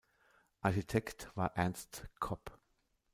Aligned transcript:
Architekt 0.61 1.29
war 1.35 1.55
Ernst 1.55 2.07
Kopp. 2.19 2.57